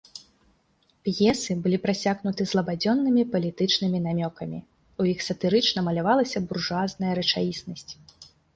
П'есы 1.07 1.55
былі 1.65 1.77
прасякнуты 1.83 2.47
злабадзённымі 2.53 3.27
палітычнымі 3.37 3.99
намёкамі, 4.07 4.59
у 5.05 5.09
іх 5.13 5.19
сатырычна 5.29 5.79
малявалася 5.91 6.45
буржуазная 6.51 7.13
рэчаіснасць. 7.25 7.91